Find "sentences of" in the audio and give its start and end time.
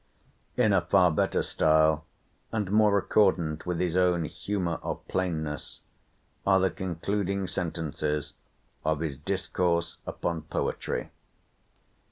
7.45-9.01